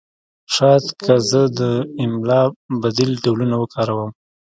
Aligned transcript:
شاید 0.53 0.85
که 1.05 1.13
زه 1.29 1.41
د 1.59 1.61
املا 2.03 2.41
بدیل 2.81 3.11
ډولونه 3.23 3.55
وکاروم 3.59 4.09